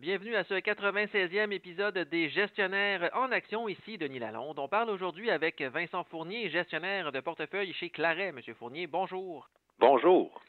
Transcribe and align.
Bienvenue 0.00 0.36
à 0.36 0.44
ce 0.44 0.54
96e 0.54 1.50
épisode 1.50 1.98
des 2.08 2.28
gestionnaires 2.28 3.10
en 3.14 3.32
action. 3.32 3.68
Ici 3.68 3.98
Denis 3.98 4.20
Lalonde. 4.20 4.60
On 4.60 4.68
parle 4.68 4.90
aujourd'hui 4.90 5.28
avec 5.28 5.60
Vincent 5.60 6.04
Fournier, 6.04 6.48
gestionnaire 6.50 7.10
de 7.10 7.18
portefeuille 7.18 7.72
chez 7.72 7.90
Claret. 7.90 8.30
Monsieur 8.30 8.54
Fournier, 8.54 8.86
bonjour. 8.86 9.48
Bonjour. 9.80 10.40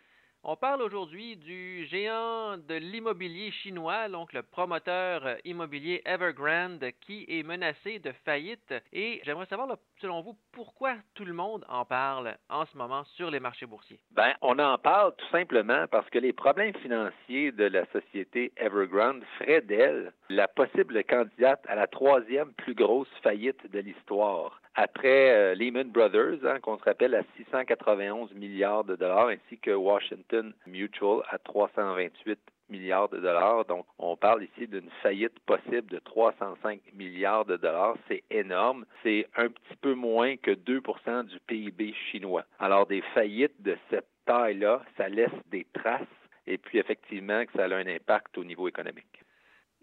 On 0.42 0.56
parle 0.56 0.82
aujourd'hui 0.82 1.36
du 1.36 1.86
géant 1.88 2.58
de 2.58 2.76
l'immobilier 2.76 3.52
chinois, 3.52 4.08
donc 4.08 4.32
le 4.32 4.42
promoteur 4.42 5.36
immobilier 5.44 6.02
Evergrande, 6.06 6.86
qui 7.02 7.26
est 7.28 7.44
menacé 7.44 8.00
de 8.00 8.14
faillite. 8.24 8.74
Et 8.94 9.20
j'aimerais 9.26 9.48
savoir, 9.48 9.76
selon 10.00 10.22
vous, 10.22 10.38
pourquoi 10.54 10.96
tout 11.14 11.26
le 11.26 11.34
monde 11.34 11.66
en 11.68 11.84
parle 11.84 12.38
en 12.50 12.66
ce 12.66 12.78
moment 12.78 13.04
sur 13.16 13.30
les 13.30 13.42
marchés 13.42 13.66
boursiers? 13.66 14.00
Ben, 14.12 14.34
on 14.42 14.58
en 14.60 14.78
parle 14.78 15.14
tout 15.18 15.28
simplement 15.30 15.88
parce 15.92 16.10
que 16.10 16.20
les 16.20 16.32
problèmes 16.32 16.74
financiers 16.76 17.52
de 17.52 17.66
la 17.66 17.86
société 17.88 18.54
Evergrande 18.56 19.24
feraient 19.40 19.62
d'elle 19.62 20.14
la 20.30 20.48
possible 20.48 21.04
candidate 21.04 21.66
à 21.68 21.76
la 21.76 21.88
troisième 21.88 22.54
plus 22.54 22.76
grosse 22.76 23.10
faillite 23.22 23.70
de 23.70 23.80
l'histoire 23.80 24.62
après 24.80 25.32
euh, 25.32 25.56
Lehman 25.56 25.90
Brothers, 25.90 26.46
hein, 26.46 26.60
qu'on 26.62 26.78
se 26.78 26.84
rappelle 26.86 27.14
à 27.14 27.24
691 27.36 28.34
milliards 28.34 28.86
de 28.86 28.96
dollars, 28.96 29.28
ainsi 29.28 29.58
que 29.58 29.72
Washington 29.72 30.54
Mutual 30.66 31.22
à 31.30 31.38
328 31.38 32.40
milliards 32.70 33.10
de 33.10 33.18
dollars. 33.18 33.66
Donc, 33.66 33.86
on 33.98 34.16
parle 34.16 34.46
ici 34.46 34.68
d'une 34.68 34.90
faillite 35.04 35.38
possible 35.42 35.88
de 35.88 36.00
305 36.00 36.80
milliards 36.94 37.44
de 37.44 37.58
dollars. 37.58 37.98
C'est 38.08 38.24
énorme. 38.32 38.86
C'est 39.04 39.28
un 39.36 39.50
petit 39.50 39.76
peu 39.82 39.96
moins 39.96 40.38
que 40.38 40.52
2% 40.52 41.26
du 41.26 41.40
PIB 41.46 41.94
chinois. 42.10 42.46
Alors, 42.58 42.86
des 42.86 43.02
faillites 43.14 43.62
de 43.62 43.76
cette 43.90 44.08
taille-là, 44.26 44.82
ça 44.96 45.10
laisse 45.10 45.30
des 45.52 45.68
traces 45.74 46.08
et 46.48 46.58
puis 46.58 46.78
effectivement 46.78 47.44
que 47.46 47.52
ça 47.58 47.66
a 47.66 47.76
un 47.76 47.88
impact 47.88 48.38
au 48.38 48.46
niveau 48.46 48.70
économique 48.70 49.20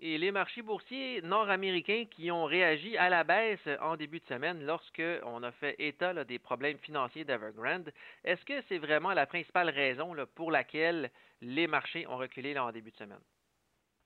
et 0.00 0.18
les 0.18 0.30
marchés 0.30 0.62
boursiers 0.62 1.22
nord-américains 1.22 2.04
qui 2.10 2.30
ont 2.30 2.44
réagi 2.44 2.96
à 2.96 3.08
la 3.08 3.24
baisse 3.24 3.68
en 3.80 3.96
début 3.96 4.20
de 4.20 4.26
semaine 4.26 4.64
lorsque 4.64 5.02
on 5.24 5.42
a 5.42 5.52
fait 5.52 5.74
état 5.78 6.12
des 6.24 6.38
problèmes 6.38 6.78
financiers 6.78 7.24
d'Evergrande. 7.24 7.92
Est-ce 8.24 8.44
que 8.44 8.60
c'est 8.68 8.78
vraiment 8.78 9.12
la 9.12 9.26
principale 9.26 9.70
raison 9.70 10.14
pour 10.34 10.50
laquelle 10.50 11.10
les 11.40 11.66
marchés 11.66 12.06
ont 12.06 12.16
reculé 12.16 12.58
en 12.58 12.72
début 12.72 12.90
de 12.90 12.96
semaine? 12.96 13.20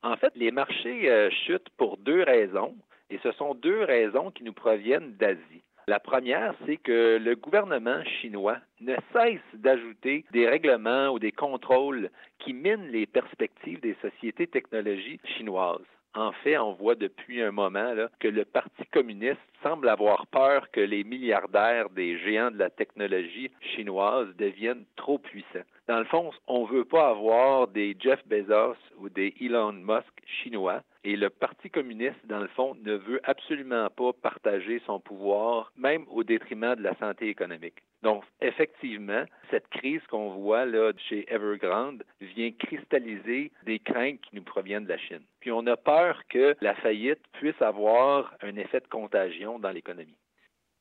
En 0.03 0.17
fait, 0.17 0.33
les 0.35 0.51
marchés 0.51 1.09
euh, 1.11 1.29
chutent 1.45 1.69
pour 1.77 1.97
deux 1.97 2.23
raisons, 2.23 2.75
et 3.09 3.19
ce 3.21 3.31
sont 3.33 3.53
deux 3.53 3.83
raisons 3.83 4.31
qui 4.31 4.43
nous 4.43 4.53
proviennent 4.53 5.13
d'Asie. 5.15 5.63
La 5.91 5.99
première, 5.99 6.55
c'est 6.65 6.77
que 6.77 7.19
le 7.21 7.35
gouvernement 7.35 8.01
chinois 8.05 8.59
ne 8.79 8.95
cesse 9.11 9.41
d'ajouter 9.55 10.23
des 10.31 10.47
règlements 10.47 11.09
ou 11.09 11.19
des 11.19 11.33
contrôles 11.33 12.09
qui 12.39 12.53
minent 12.53 12.87
les 12.93 13.05
perspectives 13.05 13.81
des 13.81 13.97
sociétés 14.01 14.47
technologiques 14.47 15.27
chinoises. 15.35 15.83
En 16.15 16.31
fait, 16.31 16.57
on 16.57 16.71
voit 16.75 16.95
depuis 16.95 17.41
un 17.41 17.51
moment 17.51 17.93
que 18.21 18.29
le 18.29 18.45
Parti 18.45 18.85
communiste 18.93 19.41
semble 19.63 19.89
avoir 19.89 20.27
peur 20.27 20.71
que 20.71 20.79
les 20.79 21.03
milliardaires 21.03 21.89
des 21.89 22.17
géants 22.19 22.51
de 22.51 22.59
la 22.59 22.69
technologie 22.69 23.51
chinoise 23.75 24.33
deviennent 24.37 24.85
trop 24.95 25.17
puissants. 25.17 25.67
Dans 25.89 25.99
le 25.99 26.05
fond, 26.05 26.31
on 26.47 26.67
ne 26.67 26.71
veut 26.71 26.85
pas 26.85 27.09
avoir 27.09 27.67
des 27.67 27.97
Jeff 27.99 28.25
Bezos 28.27 28.77
ou 28.97 29.09
des 29.09 29.33
Elon 29.41 29.73
Musk 29.73 30.13
chinois. 30.25 30.83
Et 31.03 31.15
le 31.15 31.31
Parti 31.31 31.69
communiste, 31.71 32.25
dans 32.25 32.39
le 32.39 32.47
fond, 32.49 32.75
ne 32.75 32.93
veut 32.93 33.19
absolument 33.23 33.89
pas 33.89 34.13
partager 34.13 34.81
son 34.85 34.99
pouvoir, 34.99 35.71
même 35.75 36.05
au 36.09 36.23
détriment 36.23 36.75
de 36.75 36.83
la 36.83 36.95
santé 36.97 37.27
économique. 37.27 37.81
Donc, 38.03 38.23
effectivement, 38.39 39.25
cette 39.49 39.67
crise 39.69 40.01
qu'on 40.07 40.29
voit 40.29 40.65
là 40.65 40.91
chez 41.09 41.31
Evergrande 41.31 42.03
vient 42.19 42.51
cristalliser 42.51 43.51
des 43.65 43.79
craintes 43.79 44.21
qui 44.21 44.35
nous 44.35 44.43
proviennent 44.43 44.83
de 44.83 44.89
la 44.89 44.97
Chine. 44.97 45.23
Puis 45.39 45.51
on 45.51 45.65
a 45.65 45.75
peur 45.75 46.21
que 46.29 46.55
la 46.61 46.75
faillite 46.75 47.21
puisse 47.33 47.59
avoir 47.61 48.35
un 48.41 48.55
effet 48.55 48.79
de 48.79 48.87
contagion 48.87 49.57
dans 49.57 49.71
l'économie. 49.71 50.17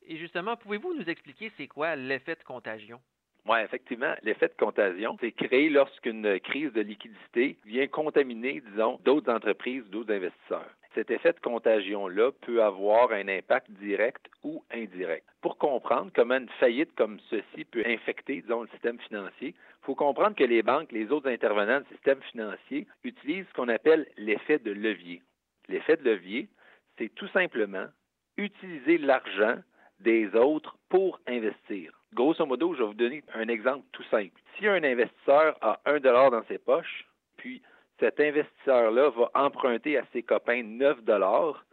Et 0.06 0.16
justement, 0.16 0.56
pouvez-vous 0.56 0.94
nous 0.94 1.08
expliquer 1.08 1.50
c'est 1.56 1.68
quoi 1.68 1.96
l'effet 1.96 2.34
de 2.34 2.44
contagion? 2.44 3.00
Oui, 3.46 3.58
effectivement, 3.64 4.14
l'effet 4.22 4.48
de 4.48 4.54
contagion, 4.54 5.16
c'est 5.20 5.32
créé 5.32 5.70
lorsqu'une 5.70 6.38
crise 6.40 6.72
de 6.72 6.82
liquidité 6.82 7.56
vient 7.64 7.86
contaminer, 7.86 8.62
disons, 8.70 9.00
d'autres 9.04 9.32
entreprises, 9.32 9.84
d'autres 9.90 10.12
investisseurs. 10.12 10.70
Cet 10.94 11.10
effet 11.10 11.32
de 11.32 11.40
contagion-là 11.40 12.32
peut 12.40 12.62
avoir 12.62 13.12
un 13.12 13.28
impact 13.28 13.70
direct 13.70 14.28
ou 14.42 14.64
indirect. 14.72 15.24
Pour 15.40 15.56
comprendre 15.56 16.10
comment 16.14 16.36
une 16.36 16.48
faillite 16.58 16.94
comme 16.96 17.20
ceci 17.30 17.64
peut 17.64 17.84
infecter, 17.86 18.42
disons, 18.42 18.62
le 18.62 18.68
système 18.68 18.98
financier, 19.00 19.54
il 19.54 19.84
faut 19.84 19.94
comprendre 19.94 20.36
que 20.36 20.44
les 20.44 20.62
banques, 20.62 20.90
les 20.90 21.10
autres 21.12 21.30
intervenants 21.30 21.80
du 21.80 21.88
système 21.94 22.20
financier 22.22 22.86
utilisent 23.04 23.46
ce 23.48 23.54
qu'on 23.54 23.68
appelle 23.68 24.06
l'effet 24.16 24.58
de 24.58 24.72
levier. 24.72 25.22
L'effet 25.68 25.96
de 25.96 26.10
levier, 26.10 26.48
c'est 26.98 27.14
tout 27.14 27.28
simplement 27.28 27.86
utiliser 28.36 28.98
l'argent 28.98 29.56
des 30.00 30.34
autres 30.34 30.76
pour 30.88 31.20
investir. 31.26 32.00
Donner 33.00 33.22
un 33.34 33.49
exemple 33.49 33.84
tout 33.93 34.05
simple. 34.05 34.41
Si 34.56 34.66
un 34.66 34.84
investisseur 34.84 35.56
a 35.61 35.81
un 35.87 35.99
dollar 36.00 36.31
dans 36.31 36.44
ses 36.44 36.59
poches, 36.59 37.06
puis 37.37 37.62
cet 37.99 38.21
investisseur-là 38.21 39.11
va 39.11 39.31
emprunter 39.34 39.99
à 39.99 40.05
ses 40.12 40.22
copains 40.22 40.62
9 40.62 41.03
dollars, 41.05 41.65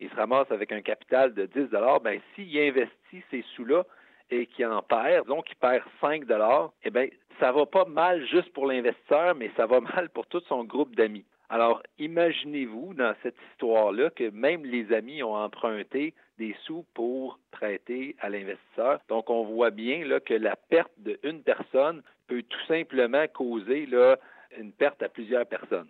il 0.00 0.10
se 0.10 0.14
ramasse 0.14 0.50
avec 0.50 0.72
un 0.72 0.82
capital 0.82 1.34
de 1.34 1.46
10 1.46 1.70
dollars, 1.70 2.00
ben 2.00 2.20
s'il 2.34 2.58
investit 2.58 3.22
ces 3.30 3.42
sous-là 3.54 3.84
et 4.30 4.46
qu'il 4.46 4.66
en 4.66 4.82
perd, 4.82 5.26
donc 5.26 5.50
il 5.50 5.56
perd 5.56 5.84
5 6.00 6.24
dollars, 6.24 6.72
eh 6.84 6.90
bien, 6.90 7.08
ça 7.40 7.52
va 7.52 7.66
pas 7.66 7.84
mal 7.84 8.26
juste 8.26 8.52
pour 8.52 8.66
l'investisseur, 8.66 9.34
mais 9.34 9.50
ça 9.56 9.66
va 9.66 9.80
mal 9.94 10.10
pour 10.10 10.26
tout 10.26 10.42
son 10.48 10.64
groupe 10.64 10.94
d'amis. 10.96 11.24
Alors, 11.48 11.82
imaginez-vous 11.98 12.94
dans 12.94 13.14
cette 13.22 13.36
histoire-là 13.52 14.10
que 14.10 14.30
même 14.30 14.64
les 14.64 14.92
amis 14.92 15.22
ont 15.22 15.36
emprunté 15.36 16.14
des 16.38 16.54
sous 16.64 16.84
pour 16.94 17.38
prêter 17.50 18.16
à 18.20 18.28
l'investisseur. 18.28 19.00
Donc, 19.08 19.30
on 19.30 19.44
voit 19.44 19.70
bien 19.70 20.04
là, 20.04 20.20
que 20.20 20.34
la 20.34 20.56
perte 20.56 20.92
d'une 20.98 21.42
personne 21.42 22.02
peut 22.26 22.42
tout 22.42 22.66
simplement 22.66 23.26
causer 23.28 23.86
là, 23.86 24.16
une 24.58 24.72
perte 24.72 25.02
à 25.02 25.08
plusieurs 25.08 25.46
personnes. 25.46 25.88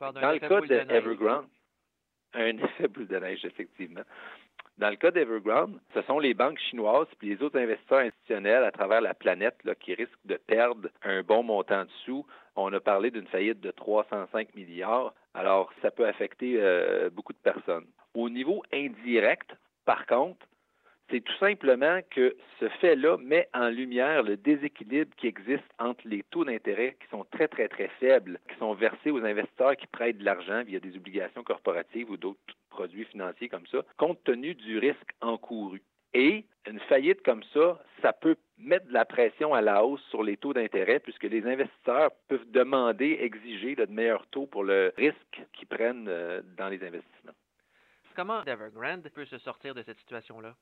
Dans 0.00 0.32
le 0.32 0.38
cas 0.38 0.60
d'Evergrande, 0.60 1.46
un 2.34 2.58
effet 2.58 2.88
boule 2.88 3.06
de 3.06 3.18
neige, 3.18 3.44
effectivement. 3.44 4.02
Dans 4.78 4.90
le 4.90 4.96
cas 4.96 5.10
d'Evergrande, 5.10 5.80
ce 5.94 6.02
sont 6.02 6.18
les 6.18 6.34
banques 6.34 6.58
chinoises 6.58 7.06
et 7.22 7.26
les 7.26 7.42
autres 7.42 7.58
investisseurs 7.58 8.00
institutionnels 8.00 8.62
à 8.64 8.70
travers 8.70 9.00
la 9.00 9.14
planète 9.14 9.56
là, 9.64 9.74
qui 9.74 9.94
risquent 9.94 10.26
de 10.26 10.36
perdre 10.36 10.88
un 11.02 11.22
bon 11.22 11.42
montant 11.42 11.84
de 11.84 11.90
sous. 12.04 12.26
On 12.56 12.72
a 12.72 12.80
parlé 12.80 13.10
d'une 13.10 13.26
faillite 13.26 13.60
de 13.60 13.70
305 13.70 14.54
milliards. 14.54 15.14
Alors, 15.32 15.72
ça 15.80 15.90
peut 15.90 16.06
affecter 16.06 16.56
euh, 16.60 17.08
beaucoup 17.10 17.32
de 17.32 17.38
personnes. 17.38 17.86
Au 18.14 18.28
niveau 18.28 18.62
indirect, 18.72 19.56
par 19.86 20.04
contre, 20.06 20.46
c'est 21.08 21.20
tout 21.20 21.36
simplement 21.38 22.00
que 22.10 22.36
ce 22.58 22.68
fait-là 22.80 23.16
met 23.18 23.48
en 23.54 23.68
lumière 23.68 24.24
le 24.24 24.36
déséquilibre 24.36 25.14
qui 25.16 25.28
existe 25.28 25.64
entre 25.78 26.00
les 26.04 26.24
taux 26.24 26.44
d'intérêt 26.44 26.96
qui 27.00 27.08
sont 27.08 27.24
très, 27.30 27.46
très, 27.46 27.68
très 27.68 27.88
faibles, 28.00 28.40
qui 28.50 28.58
sont 28.58 28.74
versés 28.74 29.12
aux 29.12 29.24
investisseurs 29.24 29.76
qui 29.76 29.86
prêtent 29.86 30.18
de 30.18 30.24
l'argent 30.24 30.64
via 30.64 30.80
des 30.80 30.96
obligations 30.96 31.44
corporatives 31.44 32.10
ou 32.10 32.16
d'autres 32.16 32.40
produits 32.70 33.04
financiers 33.04 33.48
comme 33.48 33.66
ça, 33.68 33.78
compte 33.96 34.22
tenu 34.24 34.54
du 34.54 34.78
risque 34.78 35.12
encouru. 35.20 35.80
Et 36.12 36.44
une 36.68 36.80
faillite 36.80 37.22
comme 37.22 37.44
ça, 37.54 37.80
ça 38.02 38.12
peut 38.12 38.36
mettre 38.58 38.86
de 38.88 38.92
la 38.92 39.04
pression 39.04 39.54
à 39.54 39.60
la 39.60 39.84
hausse 39.84 40.02
sur 40.10 40.24
les 40.24 40.36
taux 40.36 40.54
d'intérêt 40.54 40.98
puisque 40.98 41.24
les 41.24 41.46
investisseurs 41.46 42.10
peuvent 42.26 42.50
demander, 42.50 43.18
exiger 43.20 43.76
de 43.76 43.86
meilleurs 43.86 44.26
taux 44.28 44.46
pour 44.46 44.64
le 44.64 44.92
risque 44.96 45.42
qu'ils 45.52 45.68
prennent 45.68 46.08
euh, 46.08 46.42
dans 46.56 46.68
les 46.68 46.82
investissements. 46.82 47.34
Comment 48.16 48.42
Evergrande 48.44 49.06
peut 49.10 49.26
se 49.26 49.36
sortir 49.36 49.74
de 49.74 49.82
cette 49.82 49.98
situation-là? 49.98 50.54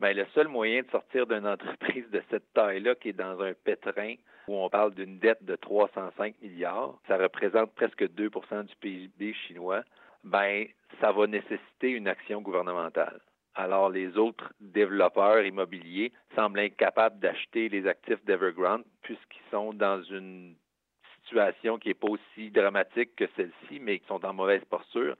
Bien, 0.00 0.14
le 0.14 0.24
seul 0.34 0.48
moyen 0.48 0.80
de 0.80 0.90
sortir 0.90 1.26
d'une 1.26 1.46
entreprise 1.46 2.08
de 2.10 2.22
cette 2.30 2.50
taille-là, 2.54 2.94
qui 2.94 3.10
est 3.10 3.12
dans 3.12 3.38
un 3.42 3.52
pétrin 3.52 4.14
où 4.46 4.56
on 4.56 4.70
parle 4.70 4.94
d'une 4.94 5.18
dette 5.18 5.44
de 5.44 5.54
305 5.54 6.40
milliards, 6.40 6.98
ça 7.06 7.18
représente 7.18 7.74
presque 7.74 8.04
2% 8.04 8.64
du 8.64 8.74
PIB 8.76 9.34
chinois, 9.34 9.82
ben, 10.24 10.64
ça 10.98 11.12
va 11.12 11.26
nécessiter 11.26 11.90
une 11.90 12.08
action 12.08 12.40
gouvernementale. 12.40 13.20
Alors, 13.54 13.90
les 13.90 14.16
autres 14.16 14.50
développeurs 14.58 15.44
immobiliers 15.44 16.10
semblent 16.36 16.60
incapables 16.60 17.18
d'acheter 17.18 17.68
les 17.68 17.86
actifs 17.86 18.24
d'Evergrande 18.24 18.84
puisqu'ils 19.02 19.50
sont 19.50 19.74
dans 19.74 20.02
une 20.04 20.54
situation 21.24 21.78
qui 21.78 21.88
n'est 21.88 21.94
pas 21.94 22.08
aussi 22.08 22.50
dramatique 22.50 23.14
que 23.14 23.26
celle-ci, 23.36 23.78
mais 23.78 23.98
qui 23.98 24.06
sont 24.06 24.24
en 24.24 24.32
mauvaise 24.32 24.64
posture. 24.64 25.16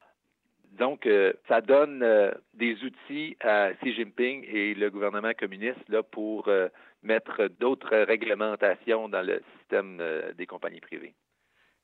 Donc, 0.73 1.07
euh, 1.07 1.33
ça 1.49 1.61
donne 1.61 2.03
euh, 2.03 2.31
des 2.55 2.83
outils 2.85 3.37
à 3.41 3.73
Xi 3.75 3.95
Jinping 3.95 4.45
et 4.49 4.75
le 4.75 4.91
gouvernement 4.91 5.33
communiste 5.33 5.89
là, 5.89 6.03
pour 6.03 6.49
euh, 6.49 6.69
mettre 7.03 7.49
d'autres 7.59 7.97
réglementations 7.97 9.09
dans 9.09 9.23
le 9.23 9.43
système 9.59 10.03
des 10.37 10.47
compagnies 10.47 10.81
privées. 10.81 11.15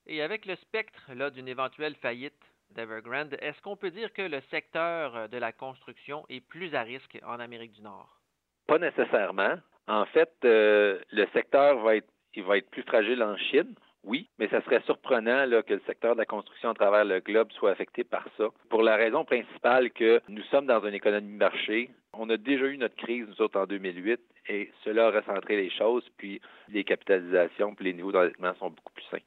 Et 0.06 0.22
avec 0.22 0.44
le 0.46 0.56
spectre 0.56 1.12
d'une 1.31 1.48
éventuelle 1.48 1.94
faillite 1.96 2.34
d'Evergrande, 2.70 3.36
est-ce 3.40 3.60
qu'on 3.62 3.76
peut 3.76 3.90
dire 3.90 4.12
que 4.12 4.22
le 4.22 4.40
secteur 4.50 5.28
de 5.28 5.38
la 5.38 5.52
construction 5.52 6.25
est 6.28 6.40
plus 6.40 6.75
à 6.75 6.82
risque 6.82 7.19
en 7.25 7.38
Amérique 7.40 7.72
du 7.72 7.82
Nord? 7.82 8.20
Pas 8.66 8.78
nécessairement. 8.78 9.54
En 9.86 10.04
fait, 10.06 10.32
le 10.42 11.26
secteur 11.32 11.78
va 11.78 11.96
être, 11.96 12.08
il 12.34 12.42
va 12.42 12.58
être 12.58 12.70
plus 12.70 12.82
fragile 12.82 13.22
en 13.22 13.36
Chine 13.36 13.75
Oui, 14.04 14.28
mais 14.38 14.48
ça 14.48 14.62
serait 14.62 14.82
surprenant 14.82 15.46
là, 15.46 15.62
que 15.62 15.74
le 15.74 15.82
secteur 15.86 16.14
de 16.14 16.20
la 16.20 16.26
construction 16.26 16.70
à 16.70 16.74
travers 16.74 17.04
le 17.04 17.20
globe 17.20 17.50
soit 17.52 17.70
affecté 17.70 18.04
par 18.04 18.26
ça. 18.36 18.48
Pour 18.68 18.82
la 18.82 18.96
raison 18.96 19.24
principale 19.24 19.90
que 19.90 20.20
nous 20.28 20.42
sommes 20.44 20.66
dans 20.66 20.84
une 20.84 20.94
économie 20.94 21.32
de 21.32 21.38
marché, 21.38 21.90
on 22.12 22.28
a 22.30 22.36
déjà 22.36 22.66
eu 22.66 22.76
notre 22.76 22.96
crise, 22.96 23.26
nous 23.26 23.40
autres, 23.40 23.58
en 23.58 23.66
2008, 23.66 24.20
et 24.48 24.70
cela 24.84 25.06
a 25.06 25.10
recentré 25.10 25.56
les 25.56 25.70
choses, 25.70 26.06
puis 26.18 26.40
les 26.68 26.84
capitalisations, 26.84 27.74
puis 27.74 27.86
les 27.86 27.94
niveaux 27.94 28.12
d'endettement 28.12 28.54
sont 28.54 28.70
beaucoup 28.70 28.92
plus 28.92 29.04
sains. 29.10 29.24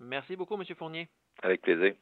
Merci 0.00 0.34
beaucoup, 0.34 0.54
M. 0.54 0.64
Fournier. 0.76 1.08
Avec 1.42 1.62
plaisir. 1.62 1.94